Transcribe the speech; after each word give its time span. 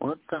What 0.00 0.18
the? 0.30 0.38